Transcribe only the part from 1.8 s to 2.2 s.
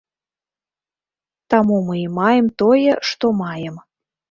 мы і